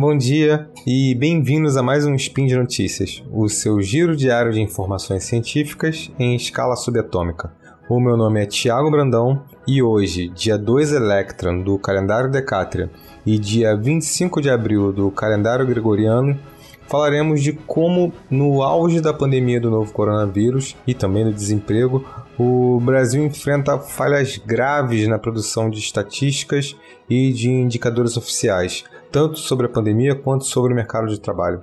[0.00, 4.58] bom dia e bem-vindos a mais um Spin de Notícias, o seu giro diário de
[4.58, 7.52] informações científicas em escala subatômica.
[7.86, 12.90] O meu nome é Tiago Brandão e hoje, dia 2 Electron do calendário Decátria
[13.26, 16.40] e dia 25 de abril do calendário Gregoriano,
[16.86, 22.06] falaremos de como, no auge da pandemia do novo coronavírus e também do desemprego,
[22.38, 26.74] o Brasil enfrenta falhas graves na produção de estatísticas
[27.08, 31.62] e de indicadores oficiais, tanto sobre a pandemia quanto sobre o mercado de trabalho.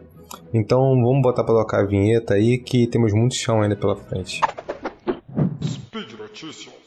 [0.53, 4.41] Então vamos botar para tocar a vinheta aí que temos muito chão ainda pela frente.
[5.63, 6.77] Speed Notícias.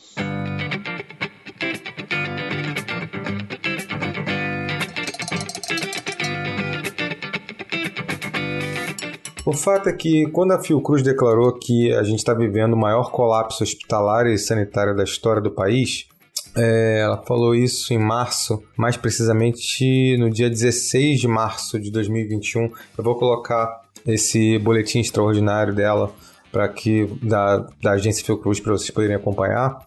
[9.46, 13.10] O fato é que, quando a Fiocruz declarou que a gente está vivendo o maior
[13.10, 16.06] colapso hospitalar e sanitário da história do país,
[16.56, 22.64] é, ela falou isso em março, mais precisamente no dia 16 de março de 2021.
[22.98, 26.12] Eu vou colocar esse boletim extraordinário dela
[26.50, 29.78] para que da, da agência Fiocruz para vocês poderem acompanhar.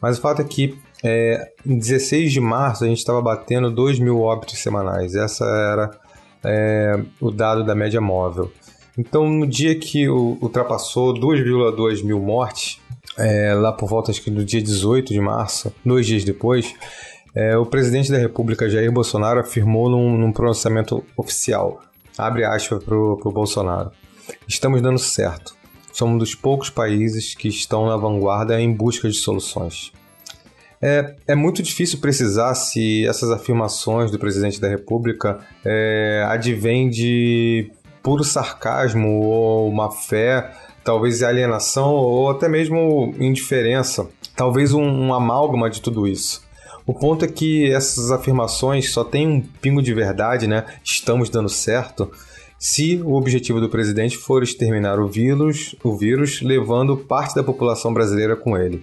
[0.00, 3.98] Mas o fato é que é, em 16 de março a gente estava batendo 2
[3.98, 5.14] mil óbitos semanais.
[5.14, 5.90] Essa era
[6.44, 8.52] é, o dado da média móvel.
[8.96, 12.80] Então, no dia que ultrapassou 2,2 mil mortes,
[13.18, 16.74] é, lá por volta acho que do dia 18 de março, dois dias depois,
[17.34, 21.80] é, o presidente da República, Jair Bolsonaro, afirmou num, num pronunciamento oficial,
[22.16, 23.90] abre aspas para o Bolsonaro,
[24.48, 25.54] estamos dando certo.
[25.92, 29.92] Somos um dos poucos países que estão na vanguarda em busca de soluções.
[30.82, 37.70] É, é muito difícil precisar se essas afirmações do presidente da República é, advêm de
[38.02, 40.52] puro sarcasmo ou uma fé,
[40.84, 46.44] talvez alienação ou até mesmo indiferença, talvez um, um amálgama de tudo isso.
[46.86, 50.66] O ponto é que essas afirmações só têm um pingo de verdade, né?
[50.84, 52.10] Estamos dando certo.
[52.58, 57.92] Se o objetivo do presidente for exterminar o vírus, o vírus levando parte da população
[57.92, 58.82] brasileira com ele.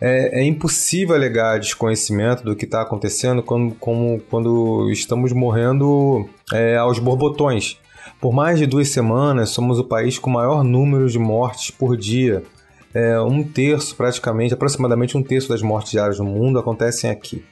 [0.00, 6.76] É, é impossível alegar desconhecimento do que está acontecendo quando, como, quando estamos morrendo é,
[6.76, 7.78] aos borbotões.
[8.20, 12.42] Por mais de duas semanas, somos o país com maior número de mortes por dia.
[12.92, 17.42] É, um terço, praticamente, aproximadamente um terço das mortes diárias no mundo acontecem aqui.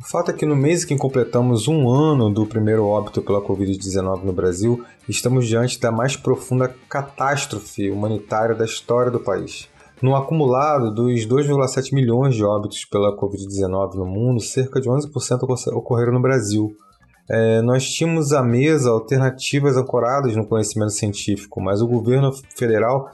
[0.00, 3.42] O fato é que no mês em que completamos um ano do primeiro óbito pela
[3.42, 9.68] Covid-19 no Brasil, estamos diante da mais profunda catástrofe humanitária da história do país.
[10.00, 15.12] No acumulado dos 2,7 milhões de óbitos pela Covid-19 no mundo, cerca de 11%
[15.74, 16.74] ocorreram no Brasil,
[17.28, 23.10] é, nós tínhamos à mesa alternativas ancoradas no conhecimento científico, mas o governo federal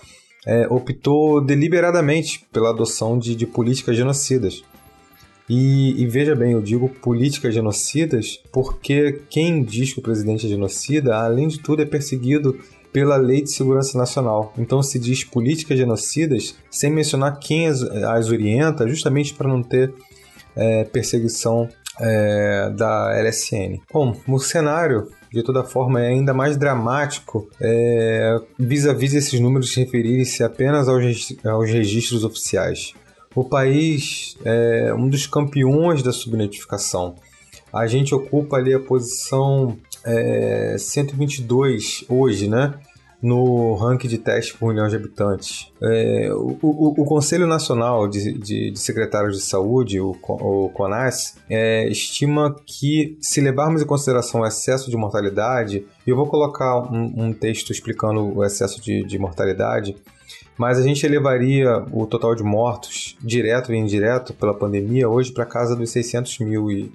[0.46, 4.62] é, optou deliberadamente pela adoção de, de políticas genocidas.
[5.48, 10.48] E, e, veja bem, eu digo políticas genocidas porque quem diz que o presidente é
[10.48, 12.58] genocida, além de tudo, é perseguido
[12.92, 14.52] pela Lei de Segurança Nacional.
[14.56, 19.92] Então se diz políticas genocidas sem mencionar quem as, as orienta, justamente para não ter
[20.54, 21.68] é, perseguição
[22.00, 23.80] é, da LSN.
[23.92, 30.44] Bom, o cenário de toda forma é ainda mais dramático é, vis-à-vis esses números referirem-se
[30.44, 31.02] apenas aos,
[31.44, 32.92] aos registros oficiais.
[33.34, 37.14] O país é um dos campeões da subnotificação.
[37.72, 42.74] A gente ocupa ali a posição é, 122 hoje, né?
[43.22, 45.72] No ranking de teste por milhão de habitantes.
[45.80, 51.36] É, o, o, o, Conselho Nacional de, de, de, Secretários de Saúde, o, o CONAS,
[51.48, 57.12] é, estima que se levarmos em consideração o excesso de mortalidade, eu vou colocar um,
[57.16, 59.94] um texto explicando o excesso de, de mortalidade,
[60.58, 65.46] mas a gente elevaria o total de mortos, direto e indireto, pela pandemia, hoje para
[65.46, 66.92] casa dos 600 mil, e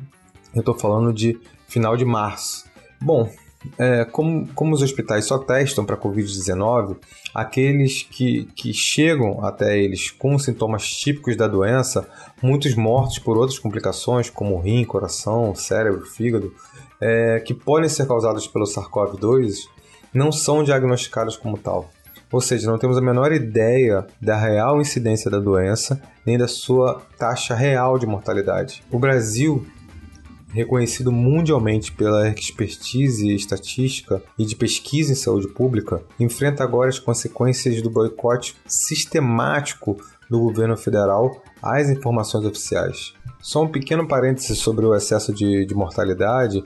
[0.54, 2.66] eu estou falando de final de março.
[3.02, 3.30] Bom,
[3.78, 6.98] é, como, como os hospitais só testam para Covid-19,
[7.34, 12.08] aqueles que, que chegam até eles com sintomas típicos da doença,
[12.42, 16.54] muitos mortos por outras complicações, como rim, coração, cérebro, fígado,
[17.02, 19.68] é, que podem ser causados pelo SARS-CoV-2,
[20.14, 21.90] não são diagnosticados como tal.
[22.32, 27.02] Ou seja, não temos a menor ideia da real incidência da doença, nem da sua
[27.18, 28.84] taxa real de mortalidade.
[28.92, 29.66] O Brasil
[30.50, 37.82] reconhecido mundialmente pela expertise estatística e de pesquisa em saúde pública, enfrenta agora as consequências
[37.82, 39.98] do boicote sistemático
[40.30, 43.14] do governo federal às informações oficiais.
[43.42, 46.64] Só um pequeno parêntese sobre o excesso de, de mortalidade.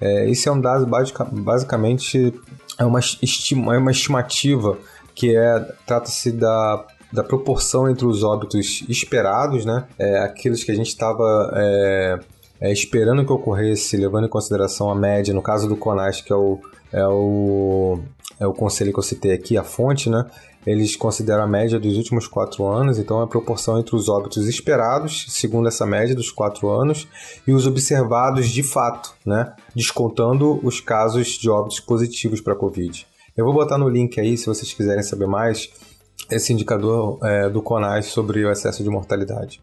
[0.00, 2.34] É, esse é um dado basic, basicamente
[2.78, 4.76] é uma, estima, é uma estimativa
[5.14, 6.84] que é trata-se da
[7.14, 9.86] da proporção entre os óbitos esperados, né?
[9.96, 12.18] É, aqueles que a gente estava é,
[12.64, 16.36] é, esperando que ocorresse, levando em consideração a média, no caso do CONAS, que é
[16.36, 16.58] o,
[16.90, 17.98] é o,
[18.40, 20.24] é o conselho que eu citei aqui, a fonte, né?
[20.66, 24.48] Eles consideram a média dos últimos quatro anos, então é a proporção entre os óbitos
[24.48, 27.06] esperados, segundo essa média dos quatro anos,
[27.46, 29.52] e os observados de fato, né?
[29.76, 33.06] Descontando os casos de óbitos positivos para a Covid.
[33.36, 35.68] Eu vou botar no link aí, se vocês quiserem saber mais,
[36.30, 39.60] esse indicador é, do CONAS sobre o excesso de mortalidade.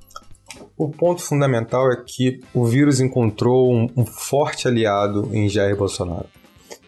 [0.81, 6.25] O ponto fundamental é que o vírus encontrou um, um forte aliado em Jair Bolsonaro.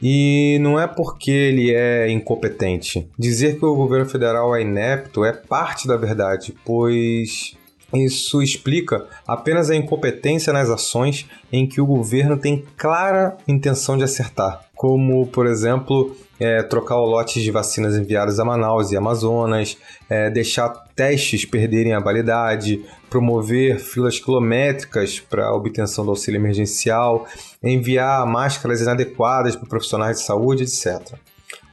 [0.01, 3.07] E não é porque ele é incompetente.
[3.19, 7.55] Dizer que o governo federal é inepto é parte da verdade, pois
[7.93, 14.03] isso explica apenas a incompetência nas ações em que o governo tem clara intenção de
[14.03, 19.77] acertar, como, por exemplo, é, trocar o lote de vacinas enviadas a Manaus e Amazonas,
[20.09, 27.27] é, deixar testes perderem a validade, promover filas quilométricas para a obtenção do auxílio emergencial,
[27.63, 31.15] enviar máscaras inadequadas para profissionais de saúde, etc.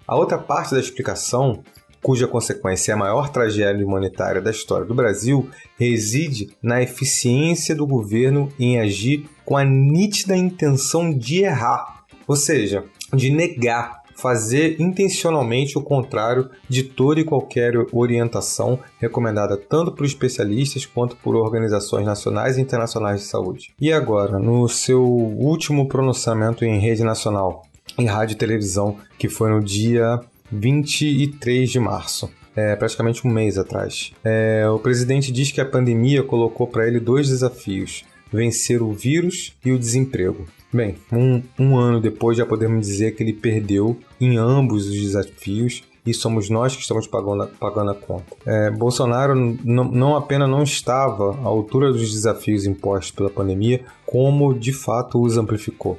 [0.06, 1.62] A outra parte da explicação,
[2.02, 5.48] cuja consequência é a maior tragédia humanitária da história do Brasil,
[5.78, 12.84] reside na eficiência do governo em agir com a nítida intenção de errar, ou seja,
[13.12, 20.84] de negar fazer intencionalmente o contrário de toda e qualquer orientação recomendada tanto por especialistas
[20.84, 23.72] quanto por organizações nacionais e internacionais de saúde.
[23.80, 27.62] E agora, no seu último pronunciamento em rede nacional,
[27.98, 30.20] em rádio e televisão, que foi no dia
[30.50, 32.30] 23 de março.
[32.54, 34.12] É, praticamente um mês atrás.
[34.24, 39.54] É, o presidente diz que a pandemia colocou para ele dois desafios: vencer o vírus
[39.64, 40.46] e o desemprego.
[40.72, 45.82] Bem, um, um ano depois já podemos dizer que ele perdeu em ambos os desafios
[46.04, 48.36] e somos nós que estamos pagando, pagando a conta.
[48.46, 54.72] É, Bolsonaro não apenas não estava à altura dos desafios impostos pela pandemia, como de
[54.72, 55.98] fato os amplificou.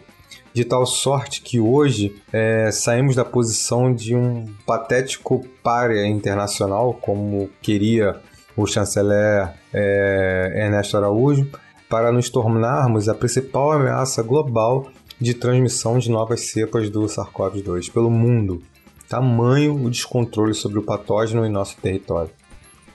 [0.53, 7.49] De tal sorte que hoje é, saímos da posição de um patético párea internacional, como
[7.61, 8.19] queria
[8.57, 11.49] o chanceler é, Ernesto Araújo,
[11.87, 14.87] para nos tornarmos a principal ameaça global
[15.19, 18.61] de transmissão de novas cepas do SARS-CoV-2 pelo mundo.
[19.07, 22.31] Tamanho o descontrole sobre o patógeno em nosso território.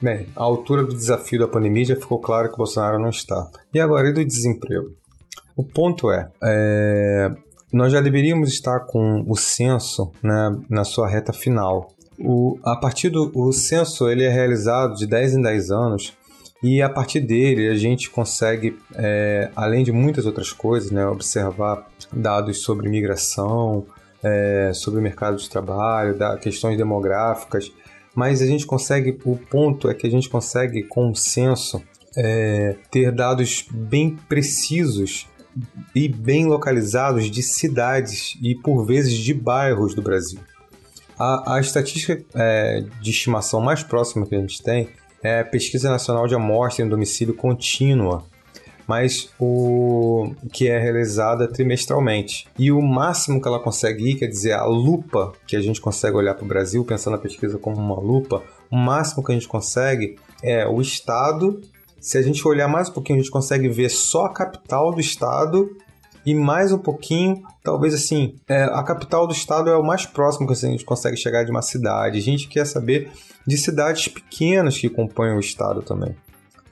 [0.00, 3.48] Bem, a altura do desafio da pandemia já ficou claro que Bolsonaro não está.
[3.72, 4.94] E agora, e do desemprego?
[5.56, 7.30] O ponto é, é
[7.72, 11.92] nós já deveríamos estar com o censo né, na sua reta final.
[12.18, 16.16] O, a partir do o censo ele é realizado de 10 em 10 anos
[16.62, 21.86] e a partir dele a gente consegue, é, além de muitas outras coisas, né, observar
[22.12, 23.84] dados sobre migração,
[24.22, 27.70] é, sobre o mercado de trabalho, da, questões demográficas,
[28.14, 31.82] mas a gente consegue, o ponto é que a gente consegue, com o censo,
[32.16, 35.28] é, ter dados bem precisos
[35.94, 40.40] e bem localizados de cidades e, por vezes, de bairros do Brasil.
[41.18, 44.88] A, a estatística é, de estimação mais próxima que a gente tem
[45.22, 48.24] é Pesquisa Nacional de Amostra em Domicílio Contínua,
[48.86, 52.46] mas o que é realizada trimestralmente.
[52.58, 56.16] E o máximo que ela consegue ir, quer dizer, a lupa que a gente consegue
[56.16, 59.48] olhar para o Brasil, pensando a pesquisa como uma lupa, o máximo que a gente
[59.48, 61.60] consegue é o estado.
[62.06, 65.00] Se a gente olhar mais um pouquinho, a gente consegue ver só a capital do
[65.00, 65.76] estado
[66.24, 70.46] e mais um pouquinho, talvez assim, é, a capital do estado é o mais próximo
[70.46, 72.16] que a gente consegue chegar de uma cidade.
[72.16, 73.10] A gente quer saber
[73.44, 76.14] de cidades pequenas que compõem o estado também.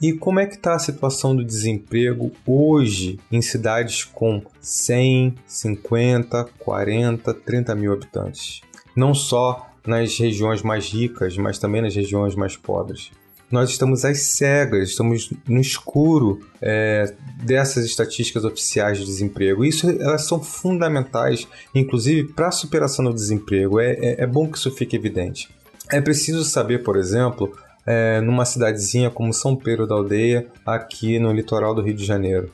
[0.01, 6.45] E como é que está a situação do desemprego hoje em cidades com 100, 50,
[6.61, 8.61] 40, 30 mil habitantes?
[8.95, 13.11] Não só nas regiões mais ricas, mas também nas regiões mais pobres
[13.51, 19.65] nós estamos às cegas, estamos no escuro é, dessas estatísticas oficiais de desemprego.
[19.65, 23.79] Isso elas são fundamentais, inclusive para a superação do desemprego.
[23.79, 25.49] É, é, é, bom que isso fique evidente.
[25.91, 27.53] É preciso saber, por exemplo,
[27.87, 32.51] é, numa cidadezinha como São Pedro da Aldeia, aqui no litoral do Rio de Janeiro.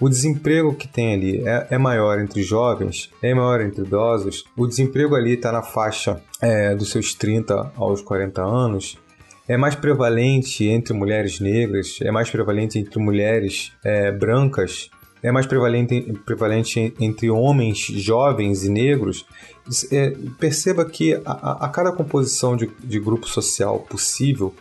[0.00, 4.44] O desemprego que tem ali é, é, maior entre jovens, é maior entre idosos.
[4.56, 8.98] O desemprego ali está na faixa é, dos seus 30 aos 40 anos
[9.48, 14.90] é mais prevalente entre mulheres negras, é mais prevalente entre mulheres é, brancas,
[15.22, 19.26] é mais prevalente, prevalente entre homens jovens e negros.
[19.90, 24.54] É, perceba que a, a, cada composição de, de grupo social possível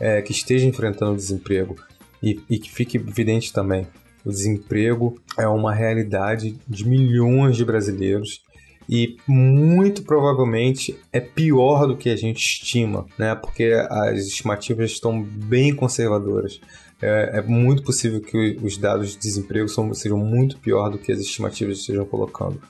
[0.00, 1.76] é, que esteja enfrentando desemprego
[2.22, 3.86] e, e que fique evidente também,
[4.24, 8.42] o desemprego é uma realidade de milhões de brasileiros
[8.88, 13.34] e muito provavelmente é pior do que a gente estima, né?
[13.34, 16.60] Porque as estimativas estão bem conservadoras.
[17.00, 21.12] é, é muito possível que os dados de desemprego são, sejam muito pior do que
[21.12, 22.60] as estimativas estejam colocando.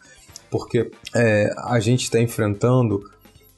[0.50, 3.02] Porque é, a gente está enfrentando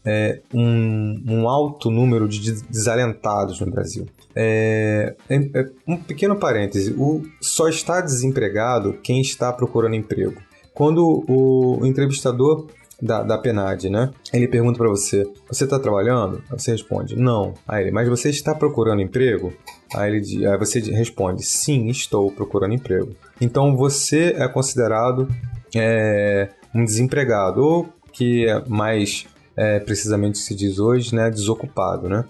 [0.07, 4.07] é, um, um, alto número de desalentados no Brasil.
[4.35, 10.41] É, é, é, um pequeno parêntese: o, só está desempregado quem está procurando emprego.
[10.77, 12.67] Quando o, entrevistador
[13.01, 14.11] da, da PNAD, né?
[14.31, 16.43] Ele pergunta para você: Você está trabalhando?
[16.51, 17.55] Você responde: Não.
[17.67, 19.55] Aí ele: Mas você está procurando emprego?
[19.95, 23.17] Aí, ele, aí você responde: Sim, estou procurando emprego.
[23.41, 25.27] Então você é considerado
[25.75, 31.31] é, um desempregado, ou que é mais é, precisamente se diz hoje, né?
[31.31, 32.23] Desocupado, né?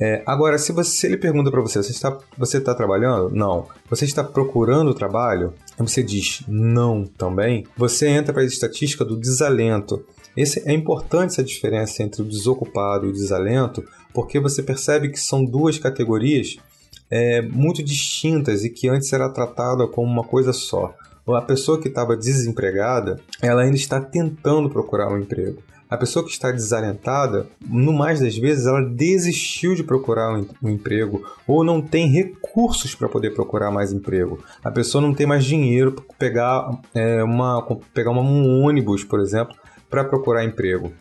[0.00, 3.30] É, agora, se, você, se ele pergunta para você, você está, você está trabalhando?
[3.30, 3.66] Não.
[3.90, 5.52] Você está procurando trabalho?
[5.78, 7.66] Você diz não também.
[7.76, 10.04] Você entra para a estatística do desalento.
[10.36, 15.18] Esse, é importante essa diferença entre o desocupado e o desalento, porque você percebe que
[15.18, 16.56] são duas categorias
[17.10, 20.94] é, muito distintas e que antes era tratada como uma coisa só.
[21.26, 25.62] A pessoa que estava desempregada, ela ainda está tentando procurar um emprego.
[25.90, 31.24] A pessoa que está desalentada, no mais das vezes, ela desistiu de procurar um, emprego
[31.46, 34.38] ou não tem recursos para poder procurar mais emprego.
[34.62, 37.62] A pessoa não tem mais dinheiro para pegar, é, uma,
[37.94, 39.56] pegar uma, um ônibus, por exemplo,
[39.88, 40.92] para procurar emprego.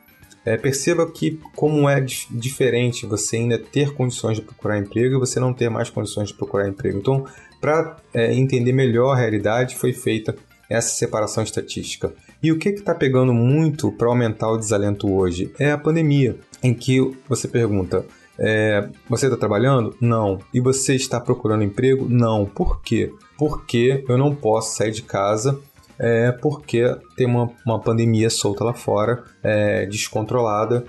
[0.45, 5.41] É, perceba que como é diferente você ainda ter condições de procurar emprego e você
[5.41, 6.97] não ter mais condições de procurar emprego.
[6.97, 7.25] Então,
[7.59, 10.33] para é, entender melhor a realidade, foi feita
[10.69, 12.13] essa separação estatística.
[12.41, 15.51] E o que está pegando muito para aumentar o desalento hoje?
[15.59, 18.05] É a pandemia, em que você pergunta:
[18.37, 19.95] é, você está trabalhando?
[19.99, 20.39] Não.
[20.53, 22.07] E você está procurando emprego?
[22.09, 22.45] Não.
[22.45, 23.11] Por quê?
[23.37, 25.59] Porque eu não posso sair de casa
[25.99, 30.85] é, porque tem uma, uma pandemia solta lá fora, é, descontrolada,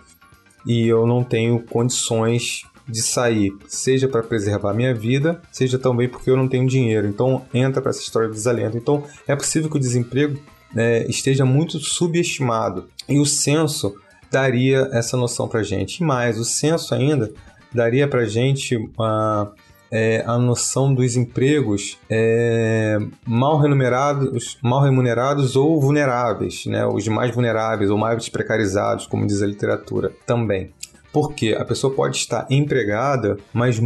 [0.66, 6.30] e eu não tenho condições de sair, seja para preservar minha vida, seja também porque
[6.30, 7.06] eu não tenho dinheiro.
[7.06, 8.76] Então entra para essa história do desalento.
[8.76, 10.38] Então é possível que o desemprego
[10.72, 13.94] né, esteja muito subestimado e o censo
[14.30, 15.98] daria essa noção para gente.
[15.98, 17.32] E mais, o censo ainda
[17.72, 19.52] daria para gente uma
[19.90, 26.86] é, a noção dos empregos é, mal remunerados, mal remunerados ou vulneráveis, né?
[26.86, 30.72] os mais vulneráveis ou mais precarizados, como diz a literatura também.
[31.20, 33.80] Porque a pessoa pode estar empregada, mas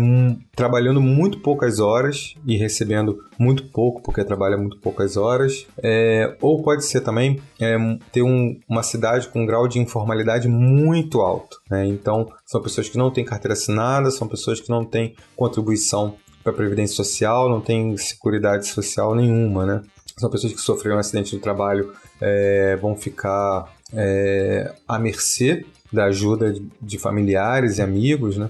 [0.55, 5.67] trabalhando muito poucas horas e recebendo muito pouco, porque trabalha muito poucas horas.
[5.83, 7.75] É, ou pode ser também é,
[8.13, 11.57] ter um, uma cidade com um grau de informalidade muito alto.
[11.71, 11.87] Né?
[11.87, 16.53] Então, são pessoas que não têm carteira assinada, são pessoas que não têm contribuição para
[16.53, 19.65] a Previdência Social, não têm seguridade social nenhuma.
[19.65, 19.83] Né?
[20.19, 26.05] São pessoas que sofreram um acidente no trabalho, é, vão ficar é, à mercê da
[26.05, 28.49] ajuda de familiares e amigos, né?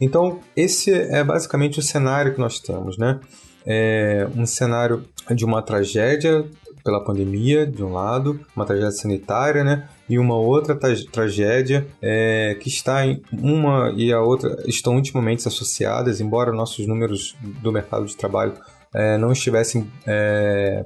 [0.00, 3.20] Então, esse é basicamente o cenário que nós temos, né?
[3.66, 6.44] É um cenário de uma tragédia
[6.84, 9.88] pela pandemia, de um lado, uma tragédia sanitária, né?
[10.08, 15.48] E uma outra tra tragédia é, que está em uma e a outra estão intimamente
[15.48, 18.52] associadas, embora nossos números do mercado de trabalho
[18.92, 20.84] é, não estivessem é,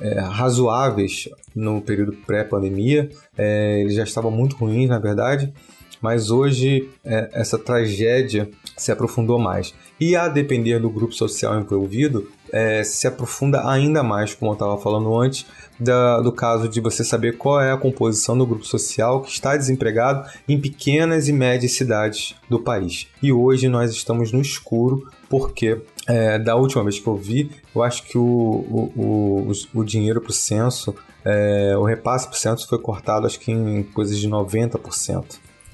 [0.00, 3.08] é, razoáveis no período pré-pandemia.
[3.36, 5.52] É, eles já estavam muito ruins, na verdade,
[6.00, 9.74] mas hoje é, essa tragédia se aprofundou mais.
[9.98, 14.78] E a depender do grupo social envolvido, é, se aprofunda ainda mais, como eu estava
[14.78, 15.44] falando antes,
[15.78, 19.56] da, do caso de você saber qual é a composição do grupo social que está
[19.56, 23.08] desempregado em pequenas e médias cidades do país.
[23.20, 27.82] E hoje nós estamos no escuro porque é, da última vez que eu vi, eu
[27.82, 30.94] acho que o, o, o, o dinheiro para o censo,
[31.24, 35.24] é, o repasse para o censo foi cortado acho que em coisas de 90%.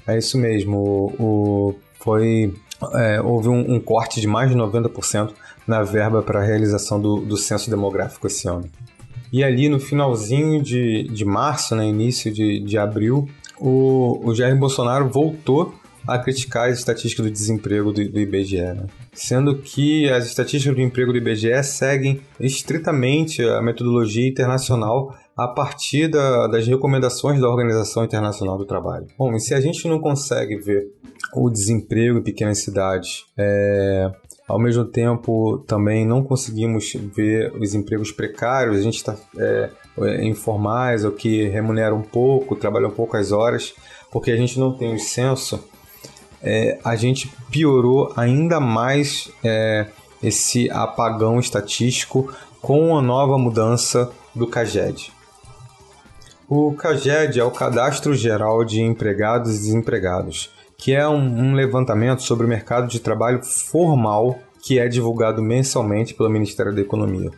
[0.07, 2.55] É isso mesmo, o, foi,
[2.95, 5.31] é, houve um, um, corte de mais de 90%
[5.67, 8.69] na verba para a realização do, do censo demográfico esse ano.
[9.31, 14.57] E ali no finalzinho de, de março, né, início de, de abril, o, o Jair
[14.57, 15.73] Bolsonaro voltou
[16.07, 18.87] a criticar as estatísticas do desemprego do, do IBGE, né?
[19.13, 26.07] sendo que as estatísticas do emprego do IBGE seguem estritamente a metodologia internacional a partir
[26.07, 29.07] da, das recomendações da Organização Internacional do Trabalho.
[29.17, 30.87] Bom, e se a gente não consegue ver
[31.33, 34.11] o desemprego em pequenas cidades, é,
[34.47, 39.69] ao mesmo tempo também não conseguimos ver os empregos precários, a gente está é,
[39.99, 43.73] é, informais ou que remuneram pouco, trabalham poucas horas,
[44.11, 45.63] porque a gente não tem o censo
[46.43, 49.87] é, a gente piorou ainda mais é,
[50.23, 55.11] esse apagão estatístico com a nova mudança do CAGED.
[56.49, 60.49] O CAGED é o Cadastro Geral de Empregados e Desempregados,
[60.81, 66.13] que é um, um levantamento sobre o mercado de trabalho formal que é divulgado mensalmente
[66.15, 67.29] pelo Ministério da Economia.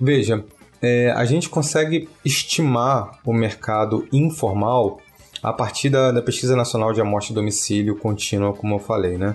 [0.00, 0.44] Veja,
[0.80, 5.00] é, a gente consegue estimar o mercado informal
[5.42, 9.34] a partir da, da Pesquisa Nacional de Amostra de Domicílio Contínua, como eu falei, né?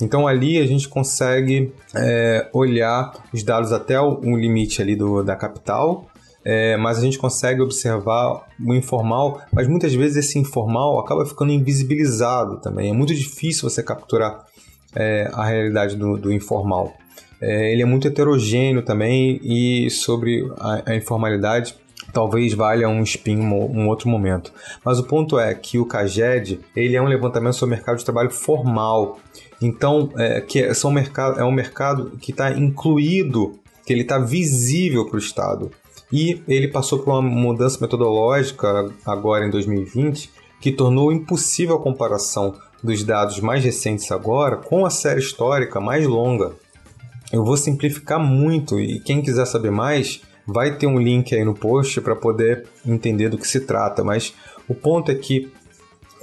[0.00, 5.34] Então ali a gente consegue é, olhar os dados até um limite ali do, da
[5.34, 6.06] capital,
[6.48, 11.50] é, mas a gente consegue observar o informal, mas muitas vezes esse informal acaba ficando
[11.50, 12.88] invisibilizado também.
[12.88, 14.46] É muito difícil você capturar
[14.94, 16.94] é, a realidade do, do informal.
[17.40, 21.74] É, ele é muito heterogêneo também e sobre a, a informalidade
[22.12, 24.52] talvez valha um spin um outro momento.
[24.84, 28.04] Mas o ponto é que o CAGED ele é um levantamento sobre o mercado de
[28.04, 29.18] trabalho formal.
[29.60, 34.16] Então, é, que é, são mercado, é um mercado que está incluído, que ele está
[34.20, 35.72] visível para o Estado.
[36.12, 42.54] E ele passou por uma mudança metodológica agora em 2020 que tornou impossível a comparação
[42.82, 46.52] dos dados mais recentes agora com a série histórica mais longa.
[47.32, 51.54] Eu vou simplificar muito e quem quiser saber mais vai ter um link aí no
[51.54, 54.32] post para poder entender do que se trata, mas
[54.68, 55.50] o ponto é que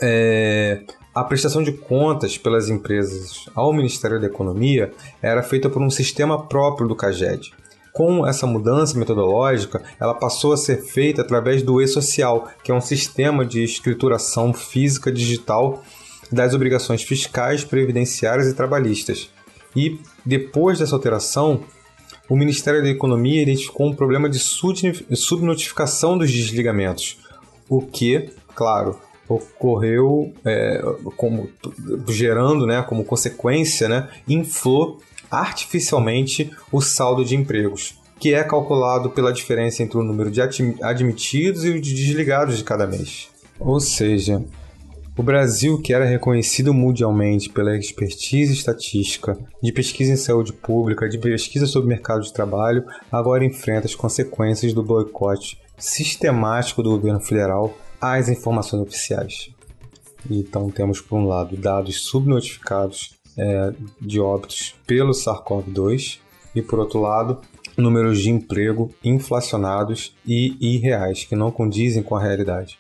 [0.02, 0.82] é,
[1.14, 6.48] a prestação de contas pelas empresas ao Ministério da Economia era feita por um sistema
[6.48, 7.54] próprio do CAGED.
[7.94, 12.82] Com essa mudança metodológica, ela passou a ser feita através do e-social, que é um
[12.82, 15.84] sistema de escrituração física digital
[16.32, 19.30] das obrigações fiscais, previdenciárias e trabalhistas.
[19.76, 21.62] E depois dessa alteração,
[22.28, 27.20] o Ministério da Economia identificou um problema de subnotificação dos desligamentos,
[27.70, 30.82] o que, claro, ocorreu é,
[31.16, 31.48] como
[32.08, 35.00] gerando, né, como consequência, né, inflou
[35.34, 41.66] artificialmente o saldo de empregos, que é calculado pela diferença entre o número de admitidos
[41.66, 43.30] e o de desligados de cada mês.
[43.60, 44.44] Ou seja,
[45.18, 51.18] o Brasil, que era reconhecido mundialmente pela expertise estatística, de pesquisa em saúde pública, de
[51.18, 57.76] pesquisa sobre mercado de trabalho, agora enfrenta as consequências do boicote sistemático do governo federal
[58.00, 59.50] às informações oficiais.
[60.30, 66.20] Então temos, por um lado, dados subnotificados é, de óbitos pelo SARS-CoV-2
[66.56, 67.40] e, por outro lado,
[67.78, 72.78] números de emprego inflacionados e irreais, que não condizem com a realidade.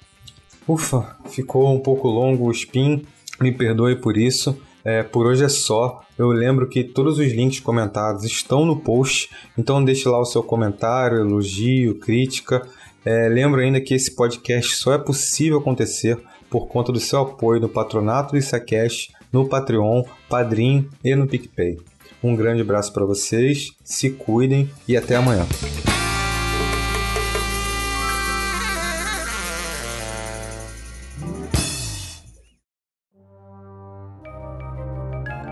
[0.67, 3.05] Ufa, ficou um pouco longo o spin,
[3.39, 4.57] me perdoe por isso.
[4.85, 6.01] É, por hoje é só.
[6.17, 10.43] Eu lembro que todos os links comentados estão no post, então deixe lá o seu
[10.43, 12.61] comentário, elogio, crítica.
[13.05, 17.59] É, lembro ainda que esse podcast só é possível acontecer por conta do seu apoio
[17.59, 21.79] no patronato do Isacast, no Patreon, Padrim e no PicPay.
[22.23, 25.45] Um grande abraço para vocês, se cuidem e até amanhã.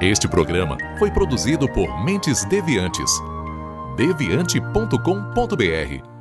[0.02, 3.12] Este programa foi produzido por Mentes Deviantes.
[3.96, 6.20] deviante.com.br.